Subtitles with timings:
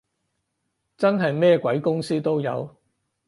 [0.97, 2.75] 真係咩鬼公司都有